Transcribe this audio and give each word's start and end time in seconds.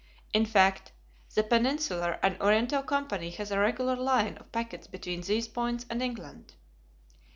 In 0.33 0.47
fact, 0.47 0.93
the 1.35 1.43
Peninsular 1.43 2.17
and 2.23 2.35
Oriental 2.41 2.81
Company 2.81 3.29
has 3.29 3.51
a 3.51 3.59
regular 3.59 3.95
line 3.95 4.35
of 4.39 4.51
packets 4.51 4.87
between 4.87 5.21
these 5.21 5.47
points 5.47 5.85
and 5.91 6.01
England. 6.01 6.55